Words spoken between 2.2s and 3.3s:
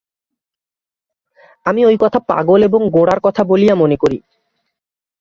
পাগল এবং গোঁড়ার